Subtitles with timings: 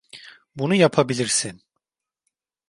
[0.55, 1.61] Bunu yapabilirsin.